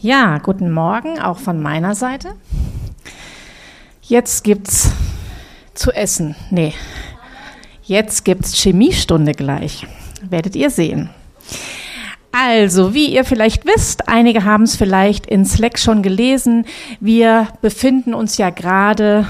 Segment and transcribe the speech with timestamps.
[0.00, 2.34] Ja, guten Morgen auch von meiner Seite.
[4.00, 4.92] Jetzt gibt's
[5.74, 6.36] zu essen.
[6.50, 6.72] Nee.
[7.82, 9.88] Jetzt gibt's Chemiestunde gleich.
[10.22, 11.10] Werdet ihr sehen.
[12.30, 16.64] Also, wie ihr vielleicht wisst, einige haben es vielleicht in Slack schon gelesen,
[17.00, 19.26] wir befinden uns ja gerade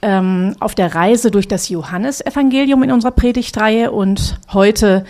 [0.00, 5.04] ähm, auf der Reise durch das Johannesevangelium in unserer Predigtreihe und heute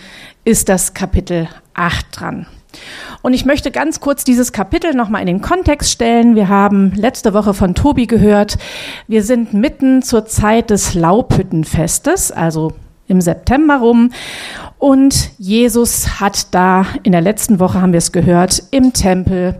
[0.45, 2.45] ist das Kapitel 8 dran.
[3.21, 6.35] Und ich möchte ganz kurz dieses Kapitel nochmal in den Kontext stellen.
[6.35, 8.57] Wir haben letzte Woche von Tobi gehört,
[9.07, 12.73] wir sind mitten zur Zeit des Laubhüttenfestes, also
[13.07, 14.11] im September rum.
[14.77, 19.55] Und Jesus hat da, in der letzten Woche haben wir es gehört, im Tempel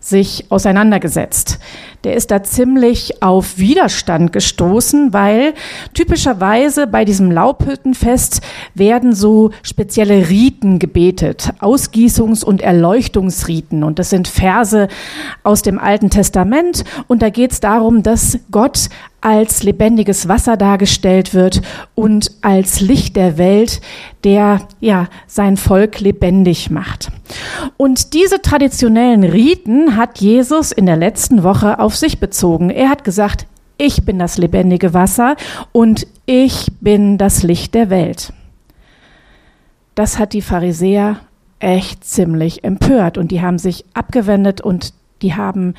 [0.00, 1.58] sich auseinandergesetzt.
[2.04, 5.54] Der ist da ziemlich auf Widerstand gestoßen, weil
[5.94, 8.40] typischerweise bei diesem Laubhüttenfest
[8.74, 13.84] werden so spezielle Riten gebetet, Ausgießungs- und Erleuchtungsriten.
[13.84, 14.88] Und das sind Verse
[15.44, 16.84] aus dem Alten Testament.
[17.06, 18.88] Und da geht es darum, dass Gott
[19.22, 21.62] als lebendiges Wasser dargestellt wird
[21.94, 23.80] und als Licht der Welt,
[24.24, 27.10] der ja sein Volk lebendig macht.
[27.76, 32.70] Und diese traditionellen Riten hat Jesus in der letzten Woche auf sich bezogen.
[32.70, 33.46] Er hat gesagt,
[33.78, 35.36] ich bin das lebendige Wasser
[35.72, 38.32] und ich bin das Licht der Welt.
[39.94, 41.20] Das hat die Pharisäer
[41.58, 45.74] echt ziemlich empört und die haben sich abgewendet und die haben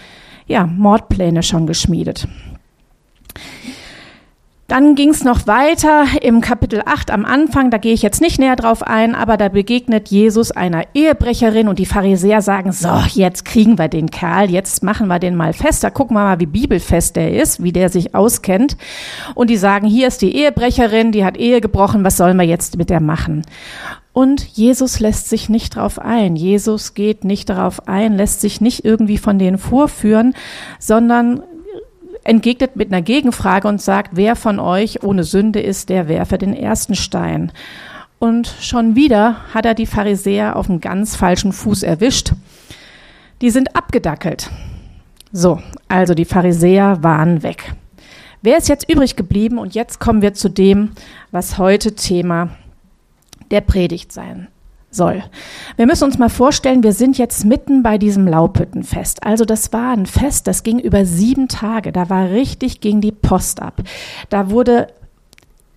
[0.47, 2.27] ja Mordpläne schon geschmiedet.
[4.73, 8.39] Dann ging es noch weiter im Kapitel 8 am Anfang, da gehe ich jetzt nicht
[8.39, 13.45] näher drauf ein, aber da begegnet Jesus einer Ehebrecherin und die Pharisäer sagen, so, jetzt
[13.45, 16.47] kriegen wir den Kerl, jetzt machen wir den mal fest, da gucken wir mal, wie
[16.47, 18.75] bibelfest der ist, wie der sich auskennt.
[19.35, 22.75] Und die sagen, hier ist die Ehebrecherin, die hat Ehe gebrochen, was sollen wir jetzt
[22.75, 23.43] mit der machen?
[24.11, 26.35] Und Jesus lässt sich nicht darauf ein.
[26.35, 30.33] Jesus geht nicht darauf ein, lässt sich nicht irgendwie von denen vorführen,
[30.79, 31.43] sondern
[32.23, 36.53] entgegnet mit einer Gegenfrage und sagt, wer von euch ohne Sünde ist, der werfe den
[36.53, 37.51] ersten Stein.
[38.19, 42.33] Und schon wieder hat er die Pharisäer auf einem ganz falschen Fuß erwischt.
[43.41, 44.49] Die sind abgedackelt.
[45.31, 47.73] So, also die Pharisäer waren weg.
[48.41, 49.57] Wer ist jetzt übrig geblieben?
[49.57, 50.91] Und jetzt kommen wir zu dem,
[51.31, 52.49] was heute Thema
[53.51, 54.47] der Predigt sein
[54.95, 55.23] soll.
[55.75, 59.23] Wir müssen uns mal vorstellen, wir sind jetzt mitten bei diesem Laubhüttenfest.
[59.23, 61.91] Also das war ein Fest, das ging über sieben Tage.
[61.91, 63.81] Da war richtig, ging die Post ab.
[64.29, 64.87] Da wurde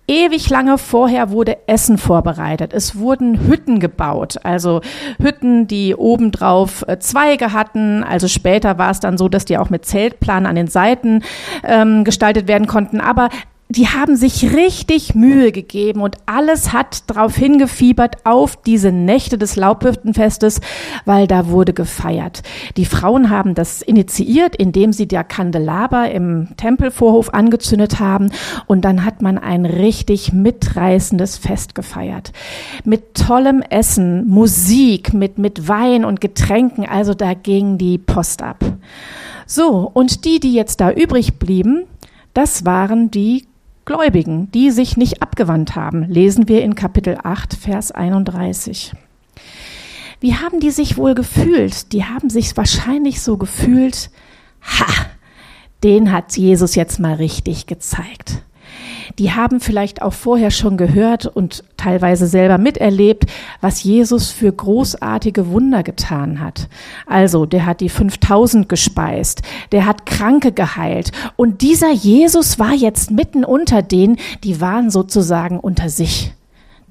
[0.07, 2.73] ewig lange vorher wurde Essen vorbereitet.
[2.73, 4.81] Es wurden Hütten gebaut, also
[5.19, 8.03] Hütten, die obendrauf äh, Zweige hatten.
[8.03, 11.23] Also später war es dann so, dass die auch mit Zeltplan an den Seiten
[11.63, 13.01] ähm, gestaltet werden konnten.
[13.01, 13.29] Aber
[13.69, 19.57] die haben sich richtig Mühe gegeben und alles hat darauf hingefiebert auf diese Nächte des
[19.57, 20.61] Laubhüftenfestes,
[21.03, 22.43] weil da wurde gefeiert.
[22.77, 28.31] Die Frauen haben das initiiert, indem sie der Kandelaber im Tempelvorhof angezündet haben
[28.67, 32.31] und dann hat man ein richtig mitreißendes Fest gefeiert.
[32.85, 38.63] Mit tollem Essen, Musik, mit, mit Wein und Getränken, also da ging die Post ab.
[39.45, 41.83] So, und die, die jetzt da übrig blieben,
[42.33, 43.45] das waren die
[43.87, 48.91] Gläubigen, die sich nicht abgewandt haben, lesen wir in Kapitel 8, Vers 31.
[50.19, 51.93] Wie haben die sich wohl gefühlt?
[51.93, 54.09] Die haben sich wahrscheinlich so gefühlt,
[54.61, 54.91] ha,
[55.85, 58.43] den hat Jesus jetzt mal richtig gezeigt
[59.19, 63.25] die haben vielleicht auch vorher schon gehört und teilweise selber miterlebt,
[63.61, 66.69] was Jesus für großartige Wunder getan hat.
[67.07, 69.41] Also, der hat die 5000 gespeist,
[69.71, 75.59] der hat Kranke geheilt und dieser Jesus war jetzt mitten unter denen, die waren sozusagen
[75.59, 76.33] unter sich.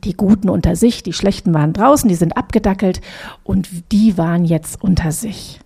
[0.05, 3.01] Die Guten unter sich, die Schlechten waren draußen, die sind abgedackelt
[3.45, 5.61] und die waren jetzt unter sich.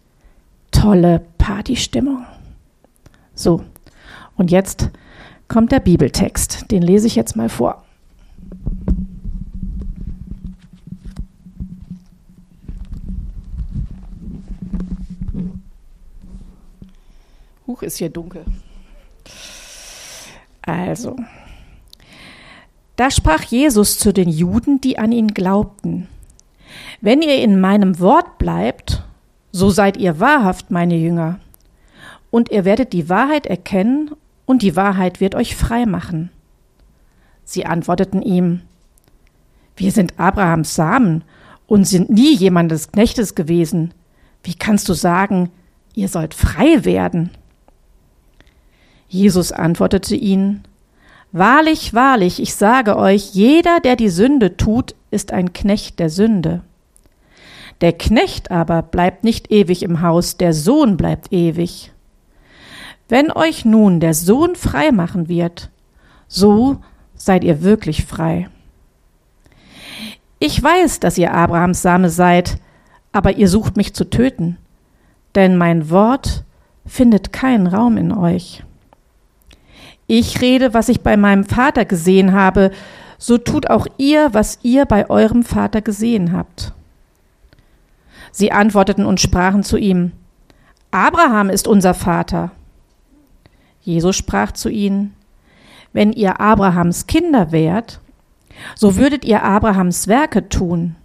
[0.70, 2.24] Tolle Partystimmung.
[3.34, 3.62] So,
[4.36, 4.90] und jetzt
[5.50, 6.70] kommt der Bibeltext.
[6.70, 7.82] Den lese ich jetzt mal vor.
[17.66, 18.44] Huch, ist hier dunkel.
[20.62, 21.16] Also,
[22.94, 26.06] da sprach Jesus zu den Juden, die an ihn glaubten.
[27.00, 29.02] Wenn ihr in meinem Wort bleibt,
[29.50, 31.40] so seid ihr wahrhaft meine Jünger.
[32.30, 34.12] Und ihr werdet die Wahrheit erkennen
[34.50, 36.28] und die Wahrheit wird euch frei machen.
[37.44, 38.62] Sie antworteten ihm,
[39.76, 41.22] wir sind Abrahams Samen
[41.68, 43.94] und sind nie jemandes Knechtes gewesen.
[44.42, 45.50] Wie kannst du sagen,
[45.94, 47.30] ihr sollt frei werden?
[49.06, 50.64] Jesus antwortete ihnen,
[51.30, 56.62] Wahrlich, wahrlich, ich sage euch, jeder, der die Sünde tut, ist ein Knecht der Sünde.
[57.82, 61.92] Der Knecht aber bleibt nicht ewig im Haus, der Sohn bleibt ewig.
[63.10, 65.70] Wenn euch nun der Sohn frei machen wird,
[66.28, 66.80] so
[67.16, 68.48] seid ihr wirklich frei.
[70.38, 72.58] Ich weiß, dass ihr Abrahams Same seid,
[73.10, 74.58] aber ihr sucht mich zu töten,
[75.34, 76.44] denn mein Wort
[76.86, 78.62] findet keinen Raum in euch.
[80.06, 82.70] Ich rede, was ich bei meinem Vater gesehen habe,
[83.18, 86.74] so tut auch ihr, was ihr bei eurem Vater gesehen habt.
[88.30, 90.12] Sie antworteten und sprachen zu ihm,
[90.92, 92.52] Abraham ist unser Vater.
[93.90, 95.14] Jesus sprach zu ihnen,
[95.92, 98.00] wenn ihr Abrahams Kinder wärt,
[98.76, 100.96] so würdet ihr Abrahams Werke tun.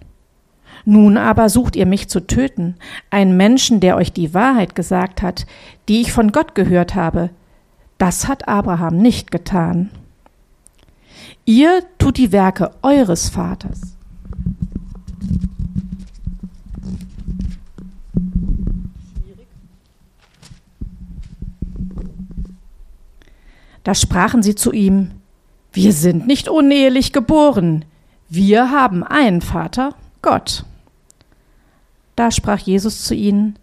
[0.86, 2.76] Nun aber sucht ihr mich zu töten,
[3.10, 5.48] einen Menschen, der euch die Wahrheit gesagt hat,
[5.90, 7.32] die ich von Gott gehört habe.
[7.98, 9.90] Das hat Abraham nicht getan.
[11.46, 13.95] Ihr tut die Werke eures Vaters.
[23.86, 25.12] Da sprachen sie zu ihm,
[25.72, 27.86] wir sind nicht unehelich geboren,
[28.28, 29.94] wir haben einen Vater,
[30.24, 30.66] Gott.
[32.16, 33.60] Da sprach Jesus zu ihnen,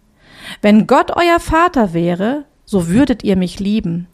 [0.61, 4.07] wenn Gott euer Vater wäre, so würdet ihr mich lieben,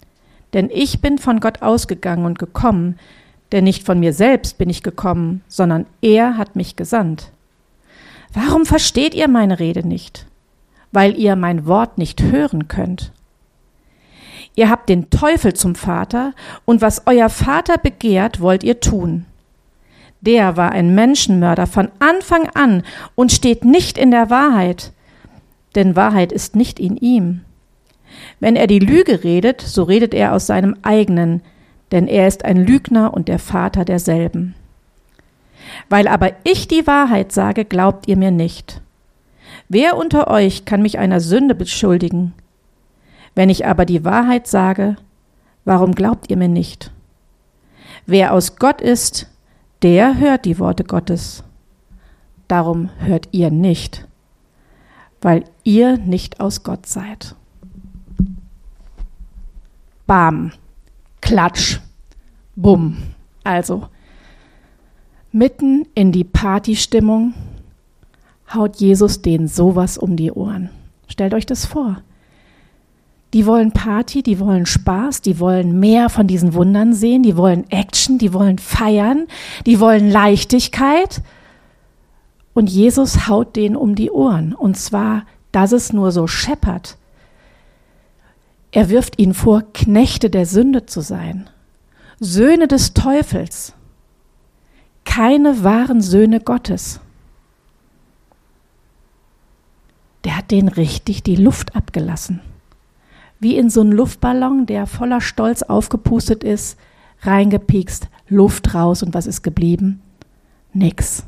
[0.54, 2.98] denn ich bin von Gott ausgegangen und gekommen,
[3.52, 7.32] denn nicht von mir selbst bin ich gekommen, sondern er hat mich gesandt.
[8.34, 10.26] Warum versteht ihr meine Rede nicht?
[10.92, 13.12] Weil ihr mein Wort nicht hören könnt.
[14.56, 16.34] Ihr habt den Teufel zum Vater,
[16.66, 19.26] und was euer Vater begehrt, wollt ihr tun.
[20.22, 22.84] Der war ein Menschenmörder von Anfang an
[23.16, 24.92] und steht nicht in der Wahrheit,
[25.76, 27.42] denn Wahrheit ist nicht in ihm.
[28.40, 31.42] Wenn er die Lüge redet, so redet er aus seinem eigenen,
[31.92, 34.56] denn er ist ein Lügner und der Vater derselben.
[35.90, 38.82] Weil aber ich die Wahrheit sage, glaubt ihr mir nicht.
[39.70, 42.34] Wer unter euch kann mich einer Sünde beschuldigen?
[43.36, 44.98] Wenn ich aber die Wahrheit sage,
[45.66, 46.92] warum glaubt ihr mir nicht?
[48.06, 49.28] Wer aus Gott ist,
[49.82, 51.44] der hört die Worte Gottes.
[52.48, 54.08] Darum hört ihr nicht,
[55.22, 57.36] weil ihr nicht aus Gott seid.
[60.08, 60.52] Bam,
[61.22, 61.80] Klatsch,
[62.56, 62.98] Bumm.
[63.44, 63.88] Also,
[65.32, 67.34] mitten in die Partystimmung
[68.54, 70.72] haut Jesus denen sowas um die Ohren.
[71.08, 72.02] Stellt euch das vor.
[73.34, 77.70] Die wollen Party, die wollen Spaß, die wollen mehr von diesen Wundern sehen, die wollen
[77.70, 79.28] Action, die wollen feiern,
[79.68, 81.22] die wollen Leichtigkeit.
[82.56, 84.54] Und Jesus haut denen um die Ohren.
[84.54, 86.98] Und zwar, dass es nur so scheppert.
[88.72, 91.50] Er wirft ihnen vor, Knechte der Sünde zu sein,
[92.20, 93.74] Söhne des Teufels,
[95.06, 97.00] keine wahren Söhne Gottes.
[100.24, 102.42] Der hat denen richtig die Luft abgelassen
[103.40, 106.78] wie in so einen Luftballon, der voller Stolz aufgepustet ist,
[107.22, 110.02] reingepiekst, Luft raus und was ist geblieben?
[110.74, 111.24] Nix.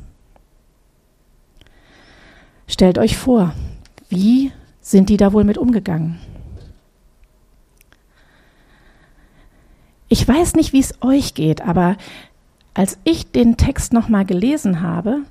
[2.66, 3.54] Stellt euch vor,
[4.08, 6.18] wie sind die da wohl mit umgegangen?
[10.08, 11.96] Ich weiß nicht, wie es euch geht, aber
[12.74, 15.22] als ich den Text nochmal gelesen habe,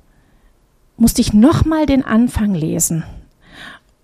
[0.97, 3.03] musste ich nochmal den Anfang lesen.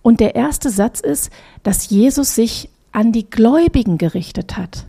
[0.08, 1.32] Und der erste Satz ist,
[1.64, 4.86] dass Jesus sich an die Gläubigen gerichtet hat.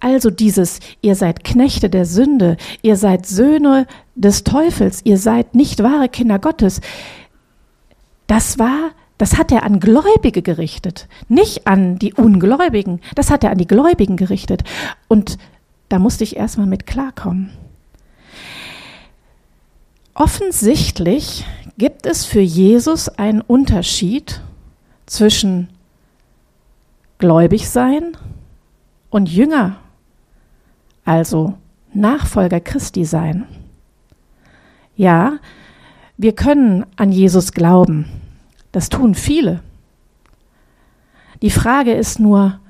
[0.00, 3.86] Also dieses, ihr seid Knechte der Sünde, ihr seid Söhne
[4.16, 6.80] des Teufels, ihr seid nicht wahre Kinder Gottes.
[8.26, 13.00] Das war, das hat er an Gläubige gerichtet, nicht an die Ungläubigen.
[13.14, 14.64] Das hat er an die Gläubigen gerichtet.
[15.06, 15.38] Und
[15.88, 17.50] da musste ich erstmal mit klarkommen.
[20.14, 21.46] Offensichtlich
[21.76, 24.40] gibt es für Jesus einen Unterschied
[25.08, 25.68] zwischen
[27.18, 28.16] gläubig sein
[29.10, 29.78] und Jünger,
[31.04, 31.54] also
[31.92, 33.46] Nachfolger Christi sein.
[34.94, 35.38] Ja,
[36.16, 38.06] wir können an Jesus glauben.
[38.72, 39.62] Das tun viele.
[41.40, 42.60] Die Frage ist nur,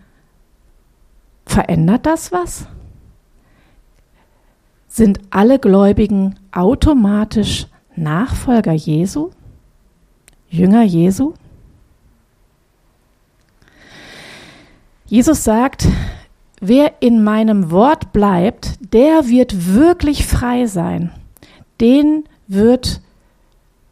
[1.46, 2.66] verändert das was?
[4.86, 7.66] Sind alle Gläubigen automatisch
[7.96, 9.30] Nachfolger Jesu?
[10.48, 11.34] Jünger Jesu?
[15.08, 15.88] Jesus sagt,
[16.60, 21.10] wer in meinem Wort bleibt, der wird wirklich frei sein.
[21.80, 23.00] Den wird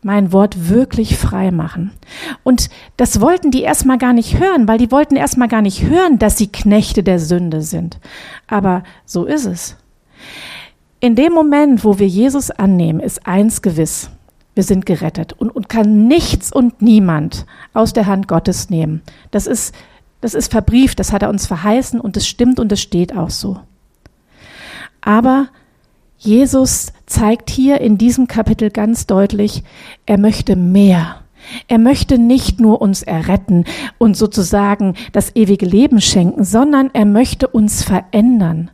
[0.03, 1.91] mein Wort wirklich frei machen.
[2.45, 6.19] Und das wollten die erstmal gar nicht hören, weil die wollten erstmal gar nicht hören,
[6.19, 7.99] dass sie Knechte der Sünde sind.
[8.47, 9.77] Aber so ist es.
[11.01, 14.11] In dem Moment, wo wir Jesus annehmen, ist eins gewiss.
[14.57, 17.45] wir sind gerettet und, und kann nichts und niemand
[17.75, 19.03] aus der Hand Gottes nehmen.
[19.31, 19.75] Das ist,
[20.27, 23.31] das ist verbrieft, das hat er uns verheißen und es stimmt und es steht auch
[23.31, 23.61] so.
[25.01, 25.47] Aber
[26.19, 29.63] Jesus zeigt hier in diesem Kapitel ganz deutlich,
[30.05, 31.21] er möchte mehr.
[31.69, 33.67] Er möchte nicht nur uns erretten
[33.99, 38.73] und sozusagen das ewige Leben schenken, sondern er möchte uns verändern.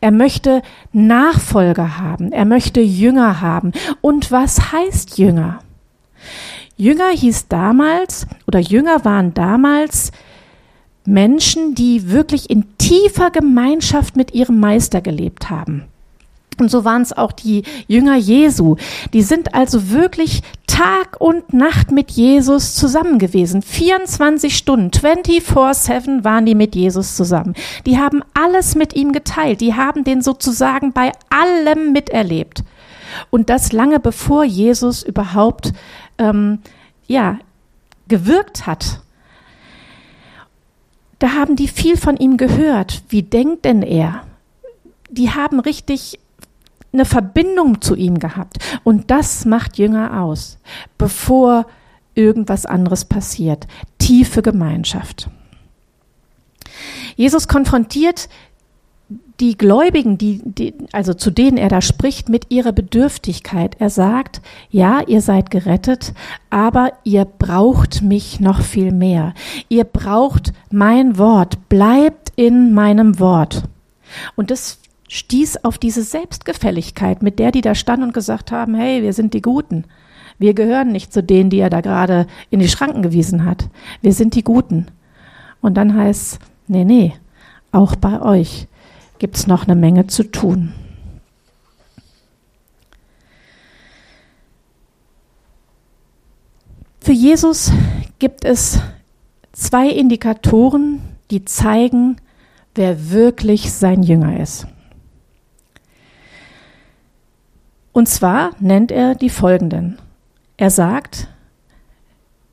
[0.00, 0.62] Er möchte
[0.94, 2.32] Nachfolger haben.
[2.32, 3.72] Er möchte Jünger haben.
[4.00, 5.58] Und was heißt Jünger?
[6.78, 10.10] Jünger hieß damals oder Jünger waren damals
[11.06, 15.84] Menschen, die wirklich in tiefer Gemeinschaft mit ihrem Meister gelebt haben.
[16.60, 18.76] Und so waren es auch die Jünger Jesu.
[19.12, 23.62] Die sind also wirklich Tag und Nacht mit Jesus zusammen gewesen.
[23.62, 27.54] 24 Stunden, 24-7 waren die mit Jesus zusammen.
[27.86, 29.60] Die haben alles mit ihm geteilt.
[29.60, 32.62] Die haben den sozusagen bei allem miterlebt.
[33.30, 35.72] Und das lange bevor Jesus überhaupt,
[36.18, 36.60] ähm,
[37.06, 37.38] ja,
[38.08, 39.00] gewirkt hat.
[41.24, 43.02] Da haben die viel von ihm gehört.
[43.08, 44.26] Wie denkt denn er?
[45.08, 46.18] Die haben richtig
[46.92, 48.58] eine Verbindung zu ihm gehabt.
[48.84, 50.58] Und das macht Jünger aus,
[50.98, 51.64] bevor
[52.14, 53.66] irgendwas anderes passiert.
[53.96, 55.30] Tiefe Gemeinschaft.
[57.16, 58.28] Jesus konfrontiert
[59.40, 63.76] die Gläubigen, die, die, also zu denen er da spricht, mit ihrer Bedürftigkeit.
[63.80, 66.14] Er sagt, ja, ihr seid gerettet,
[66.50, 69.34] aber ihr braucht mich noch viel mehr.
[69.68, 71.68] Ihr braucht mein Wort.
[71.68, 73.64] Bleibt in meinem Wort.
[74.36, 79.02] Und das stieß auf diese Selbstgefälligkeit, mit der die da standen und gesagt haben, hey,
[79.02, 79.84] wir sind die Guten.
[80.38, 83.68] Wir gehören nicht zu denen, die er da gerade in die Schranken gewiesen hat.
[84.00, 84.86] Wir sind die Guten.
[85.60, 87.14] Und dann heißt nee, nee,
[87.72, 88.66] auch bei euch
[89.24, 90.74] gibt's noch eine Menge zu tun.
[97.00, 97.72] Für Jesus
[98.18, 98.80] gibt es
[99.52, 101.00] zwei Indikatoren,
[101.30, 102.18] die zeigen,
[102.74, 104.66] wer wirklich sein Jünger ist.
[107.92, 109.96] Und zwar nennt er die folgenden.
[110.58, 111.28] Er sagt,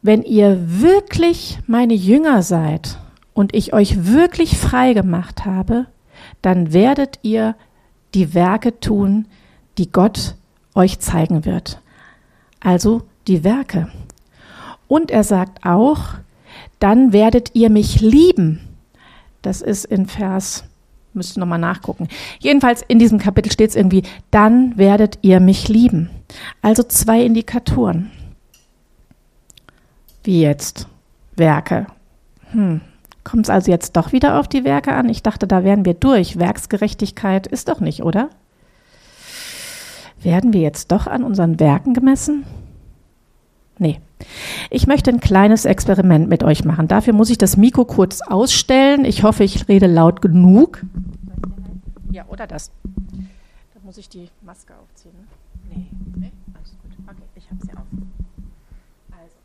[0.02, 2.98] wenn ihr wirklich meine Jünger seid
[3.34, 5.88] und ich euch wirklich frei gemacht habe,
[6.42, 7.56] dann werdet ihr
[8.14, 9.28] die Werke tun,
[9.78, 10.36] die Gott
[10.76, 11.82] euch zeigen wird.
[12.60, 13.90] Also die Werke.
[14.88, 16.16] Und er sagt auch,
[16.80, 18.60] dann werdet ihr mich lieben.
[19.42, 20.66] Das ist in Vers
[21.14, 22.08] Müsste nochmal nachgucken.
[22.40, 26.10] Jedenfalls in diesem Kapitel steht es irgendwie, dann werdet ihr mich lieben.
[26.62, 28.12] Also zwei Indikatoren.
[30.24, 30.88] Wie jetzt?
[31.36, 31.88] Werke.
[32.52, 32.82] Hm.
[33.24, 35.08] Kommt es also jetzt doch wieder auf die Werke an?
[35.10, 36.40] Ich dachte, da wären wir durch.
[36.40, 38.30] Werksgerechtigkeit ist doch nicht, oder?
[40.22, 42.46] Werden wir jetzt doch an unseren Werken gemessen?
[43.78, 44.00] Nee.
[44.70, 46.88] Ich möchte ein kleines Experiment mit euch machen.
[46.88, 49.06] Dafür muss ich das Mikro kurz ausstellen.
[49.06, 50.84] Ich hoffe, ich rede laut genug.
[52.12, 52.72] Ja, oder das.
[53.74, 55.14] Da muss ich die Maske aufziehen.
[55.18, 55.76] Ne?
[55.76, 55.88] Nee.
[56.16, 56.32] nee.
[56.54, 56.92] Alles gut.
[57.08, 57.86] Okay, ich habe sie auf.
[59.12, 59.36] Also.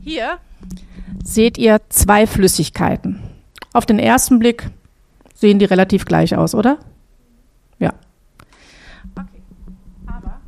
[0.00, 0.38] Hier
[1.22, 3.20] seht ihr zwei Flüssigkeiten.
[3.72, 4.70] Auf den ersten Blick
[5.34, 6.78] sehen die relativ gleich aus, oder?
[7.78, 7.92] Ja.
[9.14, 9.42] Okay.
[10.06, 10.40] Aber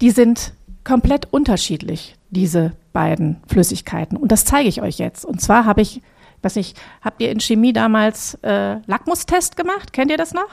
[0.00, 4.16] die sind komplett unterschiedlich, diese beiden Flüssigkeiten.
[4.16, 5.24] Und das zeige ich euch jetzt.
[5.24, 6.02] Und zwar habe ich,
[6.42, 9.92] was ich, habt ihr in Chemie damals äh, Lackmustest gemacht?
[9.92, 10.48] Kennt ihr das noch?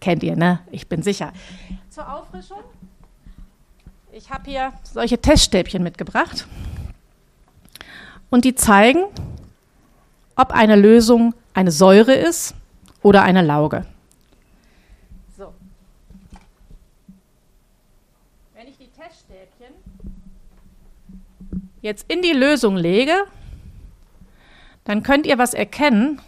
[0.00, 0.60] Kennt ihr, ne?
[0.70, 1.32] Ich bin sicher.
[1.90, 2.58] Zur Auffrischung.
[4.12, 6.46] Ich habe hier solche Teststäbchen mitgebracht.
[8.30, 9.04] Und die zeigen,
[10.36, 12.54] ob eine Lösung eine Säure ist
[13.02, 13.84] oder eine Lauge.
[21.80, 23.24] jetzt in die Lösung lege,
[24.84, 26.20] dann könnt ihr was erkennen.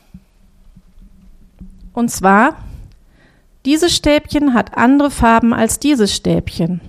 [1.92, 2.57] Und zwar,
[3.64, 6.80] dieses Stäbchen hat andere Farben als dieses Stäbchen.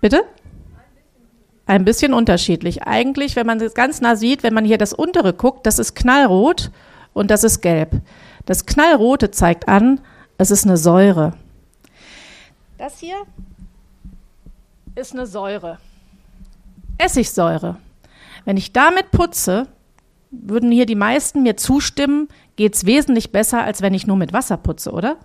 [0.00, 0.24] Bitte?
[1.66, 2.84] Ein bisschen unterschiedlich.
[2.84, 5.94] Eigentlich, wenn man es ganz nah sieht, wenn man hier das untere guckt, das ist
[5.96, 6.70] knallrot
[7.12, 8.00] und das ist gelb.
[8.44, 10.00] Das knallrote zeigt an,
[10.38, 11.34] es ist eine Säure.
[12.78, 13.16] Das hier
[14.94, 15.78] ist eine Säure.
[16.98, 17.76] Essigsäure.
[18.44, 19.66] Wenn ich damit putze,
[20.30, 24.32] würden hier die meisten mir zustimmen, geht es wesentlich besser, als wenn ich nur mit
[24.32, 25.16] Wasser putze, oder?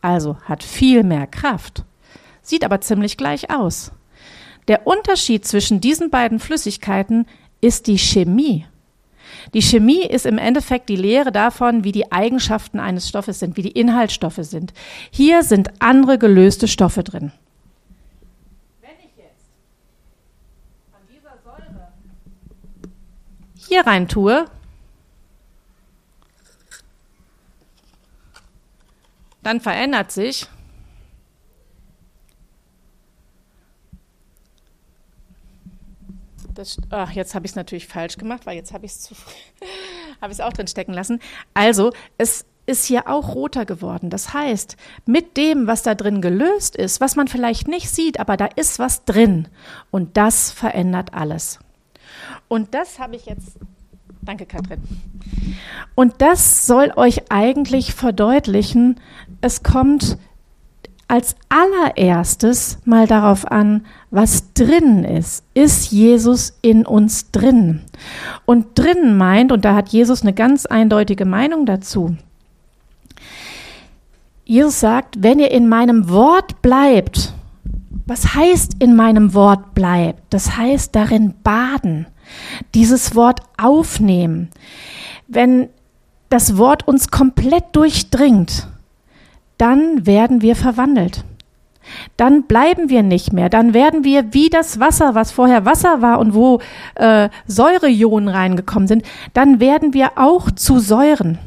[0.00, 1.84] Also hat viel mehr Kraft.
[2.42, 3.92] Sieht aber ziemlich gleich aus.
[4.68, 7.26] Der Unterschied zwischen diesen beiden Flüssigkeiten
[7.60, 8.66] ist die Chemie.
[9.54, 13.62] Die Chemie ist im Endeffekt die Lehre davon, wie die Eigenschaften eines Stoffes sind, wie
[13.62, 14.72] die Inhaltsstoffe sind.
[15.10, 17.32] Hier sind andere gelöste Stoffe drin.
[18.80, 19.46] Wenn ich jetzt
[20.92, 21.88] an dieser Säure
[23.54, 24.46] hier rein tue,
[29.42, 30.48] dann verändert sich
[36.56, 39.14] Das, ach, jetzt habe ich es natürlich falsch gemacht, weil jetzt habe ich es zu
[40.20, 41.20] habe ich es auch drin stecken lassen.
[41.54, 44.10] Also, es ist hier auch roter geworden.
[44.10, 48.36] Das heißt, mit dem, was da drin gelöst ist, was man vielleicht nicht sieht, aber
[48.36, 49.48] da ist was drin
[49.92, 51.60] und das verändert alles.
[52.48, 53.58] Und das habe ich jetzt
[54.26, 54.82] Danke, Katrin.
[55.94, 59.00] Und das soll euch eigentlich verdeutlichen,
[59.40, 60.18] es kommt
[61.06, 63.86] als allererstes mal darauf an,
[64.16, 65.44] was drin ist.
[65.52, 67.82] Ist Jesus in uns drin?
[68.46, 72.16] Und drin meint, und da hat Jesus eine ganz eindeutige Meinung dazu.
[74.46, 77.34] Jesus sagt, wenn ihr in meinem Wort bleibt,
[78.06, 80.22] was heißt in meinem Wort bleibt?
[80.30, 82.06] Das heißt darin baden,
[82.74, 84.48] dieses Wort aufnehmen.
[85.28, 85.68] Wenn
[86.30, 88.66] das Wort uns komplett durchdringt,
[89.58, 91.22] dann werden wir verwandelt.
[92.16, 93.48] Dann bleiben wir nicht mehr.
[93.48, 96.60] Dann werden wir wie das Wasser, was vorher Wasser war und wo
[96.94, 101.38] äh, Säureionen reingekommen sind, dann werden wir auch zu Säuren.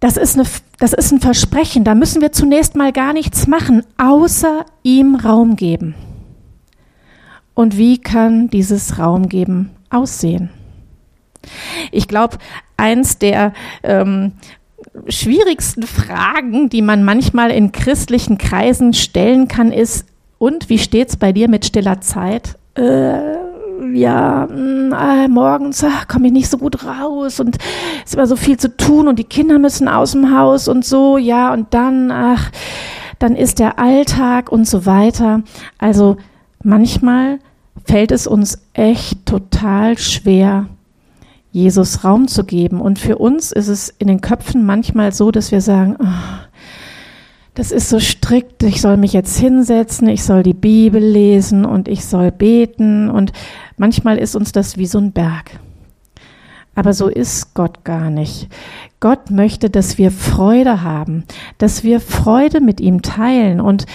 [0.00, 0.46] Das ist, eine,
[0.78, 1.82] das ist ein Versprechen.
[1.84, 5.94] Da müssen wir zunächst mal gar nichts machen, außer ihm Raum geben.
[7.54, 10.50] Und wie kann dieses Raum geben aussehen?
[11.90, 12.38] Ich glaube,
[12.76, 13.52] eins der
[13.82, 14.32] ähm,
[15.08, 20.06] schwierigsten Fragen, die man manchmal in christlichen Kreisen stellen kann, ist,
[20.38, 22.56] und wie steht's bei dir mit stiller Zeit?
[22.74, 23.18] Äh,
[23.94, 27.58] ja, äh, morgens komme ich nicht so gut raus und
[28.04, 30.84] es ist immer so viel zu tun und die Kinder müssen aus dem Haus und
[30.84, 32.50] so, ja, und dann, ach,
[33.18, 35.42] dann ist der Alltag und so weiter.
[35.78, 36.16] Also
[36.62, 37.38] manchmal
[37.84, 40.66] fällt es uns echt total schwer,
[41.52, 42.80] Jesus Raum zu geben.
[42.80, 46.48] Und für uns ist es in den Köpfen manchmal so, dass wir sagen, oh,
[47.54, 51.88] das ist so strikt, ich soll mich jetzt hinsetzen, ich soll die Bibel lesen und
[51.88, 53.10] ich soll beten.
[53.10, 53.32] Und
[53.76, 55.58] manchmal ist uns das wie so ein Berg.
[56.74, 58.48] Aber so ist Gott gar nicht.
[59.00, 61.24] Gott möchte, dass wir Freude haben,
[61.58, 63.86] dass wir Freude mit ihm teilen und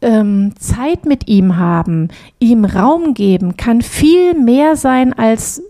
[0.00, 5.62] ähm, Zeit mit ihm haben, ihm Raum geben, kann viel mehr sein als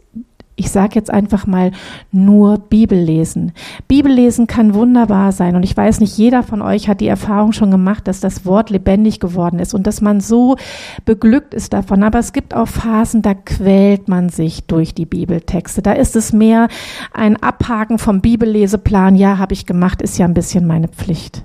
[0.59, 1.71] ich sage jetzt einfach mal
[2.11, 3.53] nur Bibel lesen.
[3.87, 7.53] Bibel lesen kann wunderbar sein und ich weiß nicht, jeder von euch hat die Erfahrung
[7.53, 10.57] schon gemacht, dass das Wort lebendig geworden ist und dass man so
[11.05, 12.03] beglückt ist davon.
[12.03, 15.81] Aber es gibt auch Phasen, da quält man sich durch die Bibeltexte.
[15.81, 16.69] Da ist es mehr
[17.13, 19.15] ein Abhaken vom Bibelleseplan.
[19.15, 21.45] Ja, habe ich gemacht, ist ja ein bisschen meine Pflicht.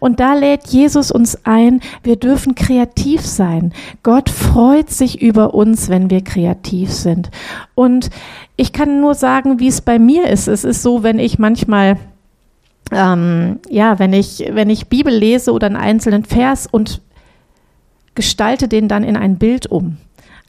[0.00, 3.72] Und da lädt Jesus uns ein, wir dürfen kreativ sein.
[4.02, 7.30] Gott freut sich über uns, wenn wir kreativ sind.
[7.78, 8.10] Und
[8.56, 10.48] ich kann nur sagen, wie es bei mir ist.
[10.48, 11.96] Es ist so, wenn ich manchmal
[12.90, 17.00] ähm, ja, wenn ich, wenn ich Bibel lese oder einen einzelnen Vers und
[18.14, 19.98] gestalte den dann in ein Bild um.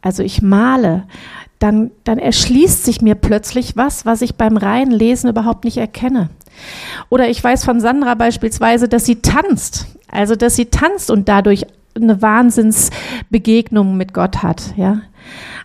[0.02, 1.04] Also ich male,
[1.60, 6.30] dann, dann erschließt sich mir plötzlich was, was ich beim reinen Lesen überhaupt nicht erkenne.
[7.10, 9.86] Oder ich weiß von Sandra beispielsweise, dass sie tanzt.
[10.10, 15.02] Also, dass sie tanzt und dadurch eine Wahnsinnsbegegnung mit Gott hat, ja.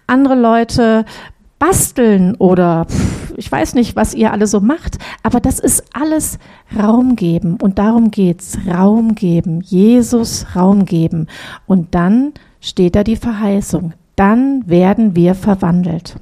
[0.07, 1.07] Andere Leute
[1.59, 2.87] basteln oder
[3.37, 6.39] ich weiß nicht, was ihr alle so macht, aber das ist alles
[6.77, 8.59] Raum geben und darum geht's.
[8.67, 11.27] Raum geben, Jesus Raum geben
[11.67, 13.93] und dann steht da die Verheißung.
[14.17, 16.17] Dann werden wir verwandelt.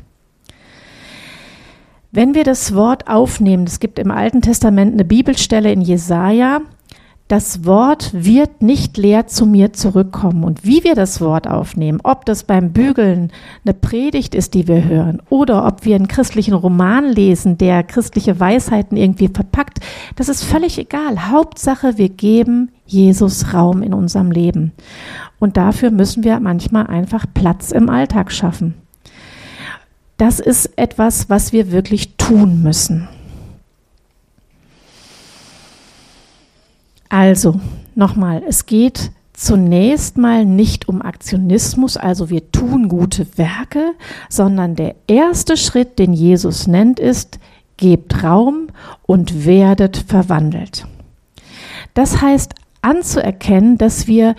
[2.10, 6.60] Wenn wir das Wort aufnehmen, es gibt im Alten Testament eine Bibelstelle in Jesaja,
[7.32, 10.44] das Wort wird nicht leer zu mir zurückkommen.
[10.44, 13.32] Und wie wir das Wort aufnehmen, ob das beim Bügeln
[13.64, 18.38] eine Predigt ist, die wir hören, oder ob wir einen christlichen Roman lesen, der christliche
[18.38, 19.78] Weisheiten irgendwie verpackt,
[20.16, 21.30] das ist völlig egal.
[21.30, 24.72] Hauptsache, wir geben Jesus Raum in unserem Leben.
[25.38, 28.74] Und dafür müssen wir manchmal einfach Platz im Alltag schaffen
[30.22, 33.08] das ist etwas, was wir wirklich tun müssen.
[37.12, 37.60] Also,
[37.94, 43.92] nochmal, es geht zunächst mal nicht um Aktionismus, also wir tun gute Werke,
[44.30, 47.38] sondern der erste Schritt, den Jesus nennt, ist,
[47.76, 48.68] gebt Raum
[49.02, 50.86] und werdet verwandelt.
[51.92, 54.34] Das heißt anzuerkennen, dass wir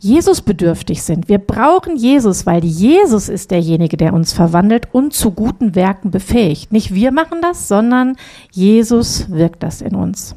[0.00, 1.28] Jesus bedürftig sind.
[1.28, 6.72] Wir brauchen Jesus, weil Jesus ist derjenige, der uns verwandelt und zu guten Werken befähigt.
[6.72, 8.16] Nicht wir machen das, sondern
[8.50, 10.34] Jesus wirkt das in uns.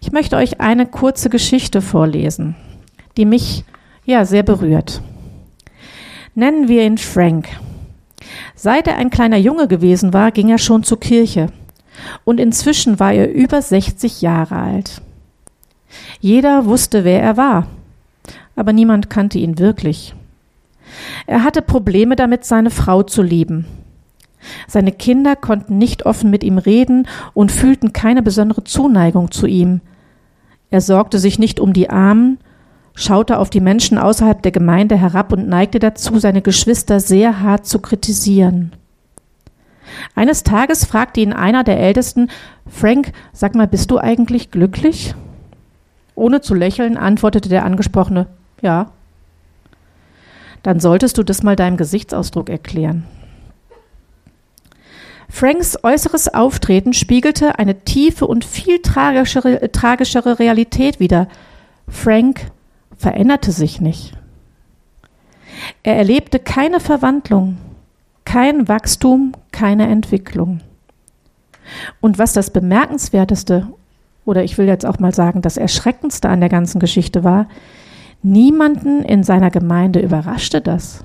[0.00, 2.54] Ich möchte euch eine kurze Geschichte vorlesen,
[3.16, 3.64] die mich
[4.04, 5.02] ja sehr berührt.
[6.34, 7.48] Nennen wir ihn Frank.
[8.54, 11.48] Seit er ein kleiner Junge gewesen war, ging er schon zur Kirche.
[12.24, 15.00] Und inzwischen war er über 60 Jahre alt.
[16.20, 17.66] Jeder wusste, wer er war,
[18.54, 20.14] aber niemand kannte ihn wirklich.
[21.26, 23.66] Er hatte Probleme damit, seine Frau zu lieben.
[24.68, 29.80] Seine Kinder konnten nicht offen mit ihm reden und fühlten keine besondere Zuneigung zu ihm.
[30.70, 32.38] Er sorgte sich nicht um die Armen
[32.96, 37.66] schaute auf die Menschen außerhalb der Gemeinde herab und neigte dazu, seine Geschwister sehr hart
[37.66, 38.72] zu kritisieren.
[40.16, 42.28] Eines Tages fragte ihn einer der Ältesten,
[42.66, 45.14] Frank, sag mal, bist du eigentlich glücklich?
[46.16, 48.26] Ohne zu lächeln antwortete der Angesprochene,
[48.62, 48.90] ja.
[50.62, 53.04] Dann solltest du das mal deinem Gesichtsausdruck erklären.
[55.28, 61.28] Franks äußeres Auftreten spiegelte eine tiefe und viel tragischere, tragischere Realität wider.
[61.88, 62.50] Frank
[62.96, 64.16] veränderte sich nicht.
[65.82, 67.56] Er erlebte keine Verwandlung,
[68.24, 70.60] kein Wachstum, keine Entwicklung.
[72.00, 73.68] Und was das Bemerkenswerteste,
[74.24, 77.48] oder ich will jetzt auch mal sagen, das Erschreckendste an der ganzen Geschichte war,
[78.22, 81.04] niemanden in seiner Gemeinde überraschte das.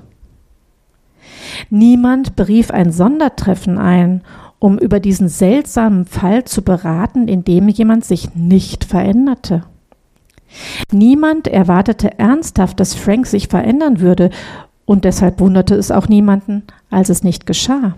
[1.70, 4.22] Niemand berief ein Sondertreffen ein,
[4.58, 9.64] um über diesen seltsamen Fall zu beraten, in dem jemand sich nicht veränderte.
[10.92, 14.30] Niemand erwartete ernsthaft, dass Frank sich verändern würde,
[14.84, 17.94] und deshalb wunderte es auch niemanden, als es nicht geschah.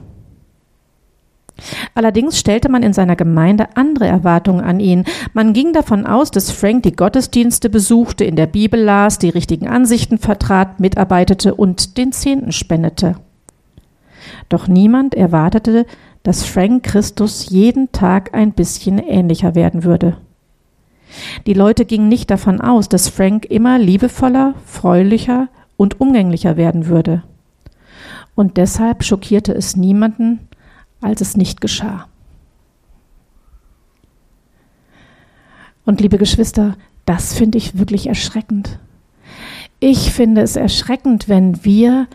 [1.94, 5.04] Allerdings stellte man in seiner Gemeinde andere Erwartungen an ihn.
[5.32, 9.68] Man ging davon aus, dass Frank die Gottesdienste besuchte, in der Bibel las, die richtigen
[9.68, 13.16] Ansichten vertrat, mitarbeitete und den Zehnten spendete.
[14.48, 15.86] Doch niemand erwartete,
[16.22, 20.16] dass Frank Christus jeden Tag ein bisschen ähnlicher werden würde.
[21.46, 27.22] Die Leute gingen nicht davon aus, dass Frank immer liebevoller, freulicher und umgänglicher werden würde.
[28.34, 30.48] Und deshalb schockierte es niemanden,
[31.00, 32.08] als es nicht geschah.
[35.84, 38.78] Und liebe Geschwister, das finde ich wirklich erschreckend.
[39.80, 42.08] Ich finde es erschreckend, wenn wir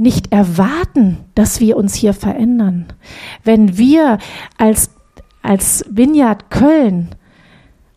[0.00, 2.86] nicht erwarten, dass wir uns hier verändern.
[3.44, 4.18] Wenn wir
[4.58, 4.90] als,
[5.42, 7.10] als Vineyard Köln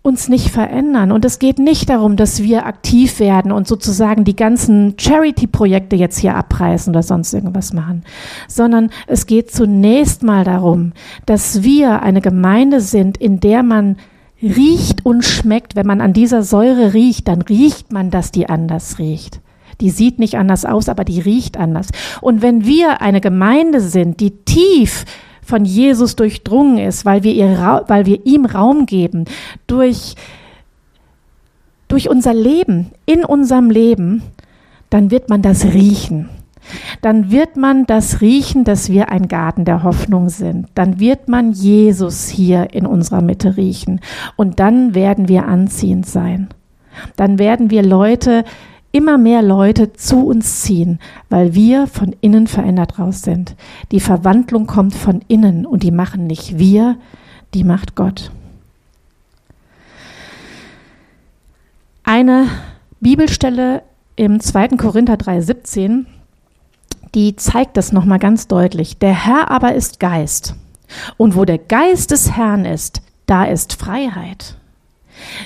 [0.04, 1.14] uns nicht verändern.
[1.14, 6.20] Und es geht nicht darum, dass wir aktiv werden und sozusagen die ganzen Charity-Projekte jetzt
[6.20, 8.04] hier abreißen oder sonst irgendwas machen,
[8.50, 10.92] sondern es geht zunächst mal darum,
[11.26, 13.96] dass wir eine Gemeinde sind, in der man
[14.42, 15.78] riecht und schmeckt.
[15.78, 19.40] Wenn man an dieser Säure riecht, dann riecht man, dass die anders riecht.
[19.82, 21.88] Die sieht nicht anders aus, aber die riecht anders.
[22.22, 25.06] Und wenn wir eine Gemeinde sind, die tief
[25.44, 29.26] von Jesus durchdrungen ist, weil wir, ihr, weil wir ihm Raum geben,
[29.68, 30.16] durch,
[31.88, 34.24] durch unser Leben, in unserem Leben,
[34.90, 36.30] dann wird man das riechen.
[37.02, 40.68] Dann wird man das riechen, dass wir ein Garten der Hoffnung sind.
[40.76, 44.00] Dann wird man Jesus hier in unserer Mitte riechen.
[44.38, 46.50] Und dann werden wir anziehend sein.
[47.16, 48.46] Dann werden wir Leute
[48.94, 53.56] immer mehr Leute zu uns ziehen, weil wir von innen verändert raus sind.
[53.92, 56.98] Die Verwandlung kommt von innen und die machen nicht wir,
[57.54, 58.32] die macht Gott.
[62.04, 62.48] Eine
[63.00, 63.82] Bibelstelle
[64.16, 64.70] im 2.
[64.78, 66.06] Korinther 3,17,
[67.16, 69.00] die zeigt das nochmal ganz deutlich.
[69.00, 70.56] Der Herr aber ist Geist.
[71.18, 74.58] Und wo der Geist des Herrn ist, da ist Freiheit.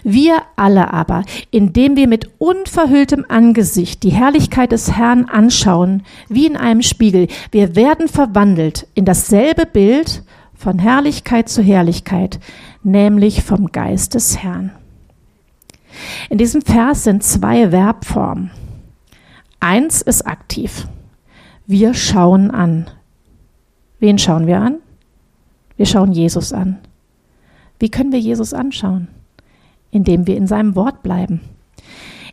[0.04, 6.58] Wir alle aber, indem wir mit unverhülltem Angesicht die Herrlichkeit des Herrn anschauen, wie in
[6.58, 10.24] einem Spiegel, wir werden verwandelt in dasselbe Bild
[10.56, 12.40] von Herrlichkeit zu Herrlichkeit,
[12.84, 14.72] nämlich vom Geist des Herrn.
[16.30, 18.52] In diesem Vers sind zwei Verbformen.
[19.60, 20.88] Eins ist aktiv.
[21.66, 22.90] Wir schauen an.
[24.00, 24.78] Wen schauen wir an?
[25.76, 26.78] Wir schauen Jesus an.
[27.80, 29.08] Wie können wir Jesus anschauen?
[29.92, 31.42] Indem wir in seinem Wort bleiben,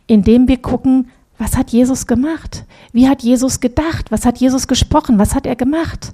[0.07, 2.65] indem wir gucken, was hat Jesus gemacht?
[2.93, 4.11] Wie hat Jesus gedacht?
[4.11, 5.19] Was hat Jesus gesprochen?
[5.19, 6.13] Was hat er gemacht?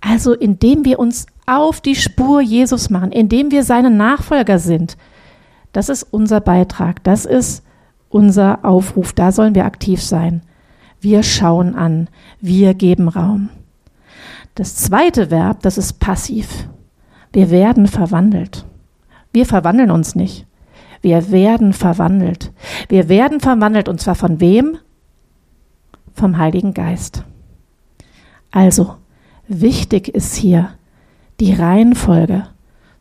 [0.00, 4.96] Also indem wir uns auf die Spur Jesus machen, indem wir seine Nachfolger sind.
[5.72, 7.64] Das ist unser Beitrag, das ist
[8.10, 10.42] unser Aufruf, da sollen wir aktiv sein.
[11.00, 12.08] Wir schauen an,
[12.40, 13.48] wir geben Raum.
[14.54, 16.68] Das zweite Verb, das ist passiv.
[17.32, 18.66] Wir werden verwandelt.
[19.32, 20.46] Wir verwandeln uns nicht.
[21.02, 22.52] Wir werden verwandelt.
[22.88, 24.78] Wir werden verwandelt und zwar von wem?
[26.14, 27.24] Vom Heiligen Geist.
[28.50, 28.96] Also,
[29.48, 30.70] wichtig ist hier
[31.40, 32.46] die Reihenfolge.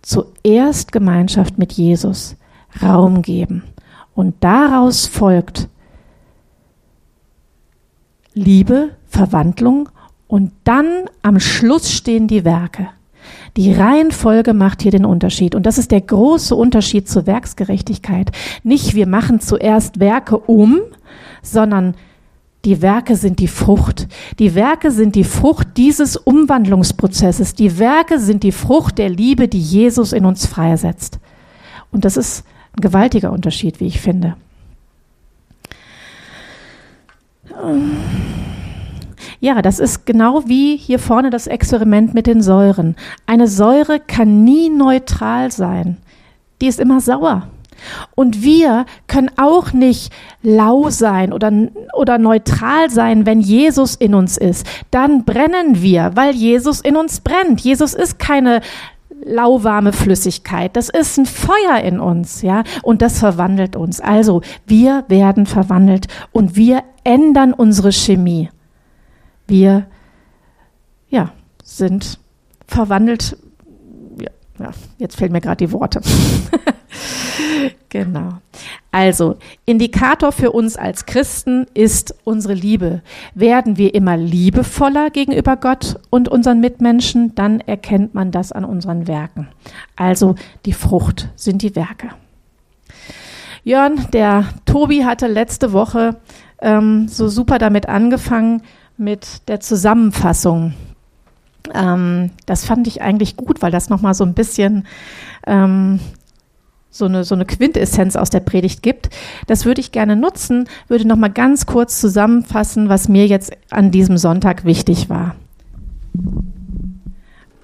[0.02, 2.36] Zuerst Gemeinschaft mit Jesus,
[2.82, 3.64] Raum geben.
[4.16, 5.70] Und daraus folgt
[8.34, 9.90] Liebe, Verwandlung
[10.28, 12.90] und dann am Schluss stehen die Werke.
[13.58, 15.56] Die Reihenfolge macht hier den Unterschied.
[15.56, 18.32] Und das ist der große Unterschied zur Werksgerechtigkeit.
[18.64, 20.80] Nicht wir machen zuerst Werke um,
[21.42, 21.96] sondern
[22.64, 24.08] die Werke sind die Frucht.
[24.40, 27.56] Die Werke sind die Frucht dieses Umwandlungsprozesses.
[27.56, 31.20] Die Werke sind die Frucht der Liebe, die Jesus in uns freisetzt.
[31.92, 32.46] Und das ist
[32.78, 34.36] ein gewaltiger Unterschied, wie ich finde.
[39.40, 42.96] Ja, das ist genau wie hier vorne das Experiment mit den Säuren.
[43.26, 45.98] Eine Säure kann nie neutral sein.
[46.62, 47.48] Die ist immer sauer.
[48.16, 51.52] Und wir können auch nicht lau sein oder,
[51.94, 54.68] oder neutral sein, wenn Jesus in uns ist.
[54.92, 57.62] Dann brennen wir, weil Jesus in uns brennt.
[57.62, 58.62] Jesus ist keine
[59.24, 60.76] lauwarme Flüssigkeit.
[60.76, 64.02] Das ist ein Feuer in uns, ja, und das verwandelt uns.
[64.02, 68.50] Also, wir werden verwandelt und wir ändern unsere Chemie.
[69.52, 69.86] Wir,
[71.10, 72.20] ja, sind
[72.68, 73.36] verwandelt.
[74.58, 76.00] Ja, jetzt fehlen mir gerade die Worte.
[77.90, 78.36] genau.
[78.92, 79.36] Also,
[79.66, 83.02] Indikator für uns als Christen ist unsere Liebe.
[83.36, 89.06] Werden wir immer liebevoller gegenüber Gott und unseren Mitmenschen, dann erkennt man das an unseren
[89.06, 89.50] Werken.
[89.98, 90.36] Also,
[90.66, 92.08] die Frucht sind die Werke.
[93.66, 96.22] Jörn, der Tobi hatte letzte Woche
[96.62, 98.62] ähm, so super damit angefangen
[99.02, 100.74] mit der Zusammenfassung.
[101.74, 104.86] Ähm, das fand ich eigentlich gut, weil das nochmal so ein bisschen
[105.46, 106.00] ähm,
[106.90, 109.10] so eine, so eine Quintessenz aus der Predigt gibt.
[109.48, 113.92] Das würde ich gerne nutzen, würde noch mal ganz kurz zusammenfassen, was mir jetzt an
[113.92, 115.36] diesem Sonntag wichtig war.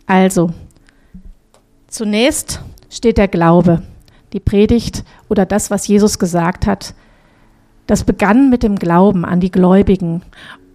[0.06, 0.52] Also,
[1.88, 3.84] zunächst steht der Glaube.
[4.34, 6.94] Die Predigt oder das, was Jesus gesagt hat,
[7.86, 10.22] das begann mit dem Glauben an die Gläubigen.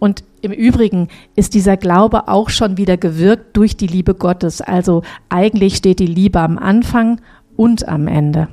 [0.03, 4.61] Und im Übrigen ist dieser Glaube auch schon wieder gewirkt durch die Liebe Gottes.
[4.61, 7.21] Also eigentlich steht die Liebe am Anfang
[7.55, 8.49] und am Ende.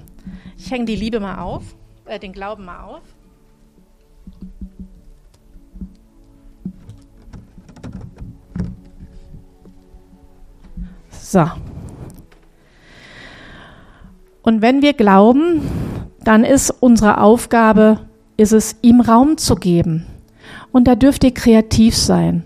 [0.60, 1.64] Ich hänge die Liebe mal auf,
[2.06, 3.02] äh, den Glauben mal auf.
[11.10, 11.48] So.
[14.44, 15.62] Und wenn wir glauben,
[16.24, 18.02] dann ist unsere Aufgabe,
[18.38, 20.06] ist es, ihm Raum zu geben.
[20.72, 22.44] Und da dürft ihr kreativ sein.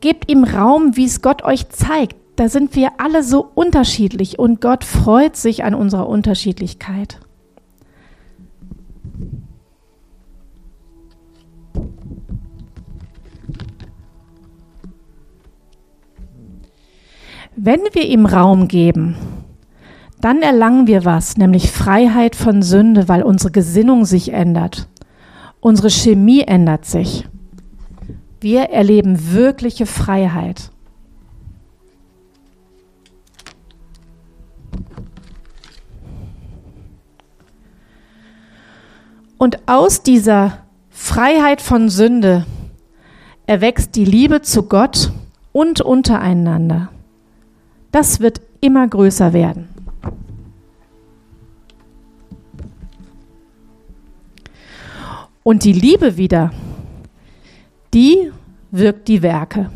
[0.00, 4.62] Gebt ihm Raum, wie es Gott euch zeigt da sind wir alle so unterschiedlich und
[4.62, 7.20] Gott freut sich an unserer Unterschiedlichkeit.
[17.56, 19.16] Wenn wir ihm Raum geben,
[20.22, 24.88] dann erlangen wir was, nämlich Freiheit von Sünde, weil unsere Gesinnung sich ändert.
[25.60, 27.26] Unsere Chemie ändert sich.
[28.40, 30.70] Wir erleben wirkliche Freiheit.
[39.36, 40.58] Und aus dieser
[40.90, 42.46] Freiheit von Sünde
[43.46, 45.12] erwächst die Liebe zu Gott
[45.52, 46.90] und untereinander.
[47.90, 49.68] Das wird immer größer werden.
[55.50, 56.52] Und die Liebe wieder,
[57.92, 58.30] die
[58.70, 59.68] wirkt die Werke.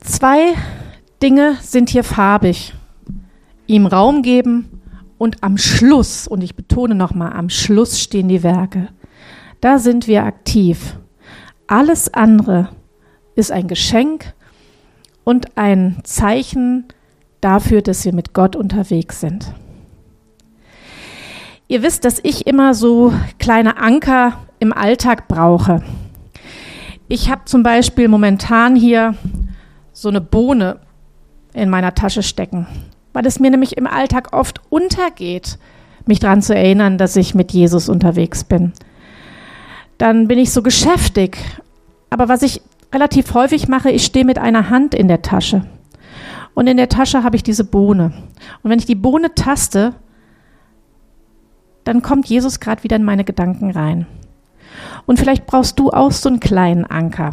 [0.00, 0.54] Zwei
[1.22, 2.72] Dinge sind hier farbig.
[3.66, 4.80] Ihm Raum geben
[5.18, 8.88] und am Schluss, und ich betone nochmal, am Schluss stehen die Werke.
[9.60, 10.98] Da sind wir aktiv.
[11.66, 12.70] Alles andere
[13.34, 14.32] ist ein Geschenk
[15.22, 16.86] und ein Zeichen
[17.44, 19.52] dafür, dass wir mit Gott unterwegs sind.
[21.68, 25.82] Ihr wisst, dass ich immer so kleine Anker im Alltag brauche.
[27.08, 29.14] Ich habe zum Beispiel momentan hier
[29.92, 30.78] so eine Bohne
[31.52, 32.66] in meiner Tasche stecken,
[33.12, 35.58] weil es mir nämlich im Alltag oft untergeht,
[36.06, 38.72] mich daran zu erinnern, dass ich mit Jesus unterwegs bin.
[39.98, 41.38] Dann bin ich so geschäftig.
[42.10, 42.60] Aber was ich
[42.92, 45.62] relativ häufig mache, ich stehe mit einer Hand in der Tasche.
[46.54, 48.12] Und in der Tasche habe ich diese Bohne.
[48.62, 49.94] Und wenn ich die Bohne taste,
[51.82, 54.06] dann kommt Jesus gerade wieder in meine Gedanken rein.
[55.06, 57.30] Und vielleicht brauchst du auch so einen kleinen Anker,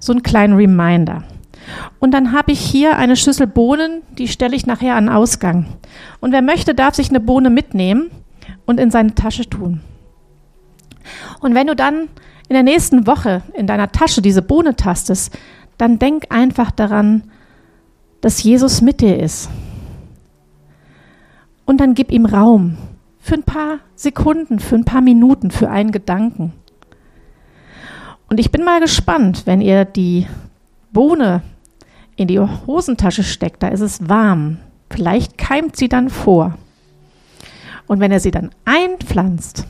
[0.00, 1.24] so einen kleinen Reminder.
[1.98, 5.66] Und dann habe ich hier eine Schüssel Bohnen, die stelle ich nachher an Ausgang.
[6.20, 8.10] Und wer möchte, darf sich eine Bohne mitnehmen
[8.66, 9.80] und in seine Tasche tun.
[11.40, 12.08] Und wenn du dann
[12.48, 15.36] in der nächsten Woche in deiner Tasche diese Bohne tastest,
[15.78, 17.24] dann denk einfach daran,
[18.20, 19.48] dass Jesus mit dir ist.
[21.64, 22.76] Und dann gib ihm Raum
[23.18, 26.52] für ein paar Sekunden, für ein paar Minuten, für einen Gedanken.
[28.28, 30.26] Und ich bin mal gespannt, wenn ihr die
[30.92, 31.42] Bohne
[32.16, 34.58] in die Hosentasche steckt, da ist es warm.
[34.90, 36.56] Vielleicht keimt sie dann vor.
[37.86, 39.66] Und wenn er sie dann einpflanzt,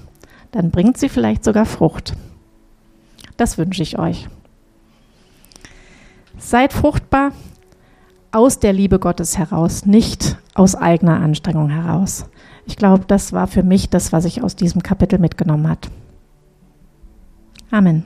[0.52, 2.14] dann bringt sie vielleicht sogar Frucht.
[3.36, 4.28] Das wünsche ich euch.
[6.38, 7.32] Seid fruchtbar
[8.36, 12.26] aus der Liebe Gottes heraus, nicht aus eigener Anstrengung heraus.
[12.66, 15.88] Ich glaube, das war für mich das, was ich aus diesem Kapitel mitgenommen hat.
[17.70, 18.04] Amen.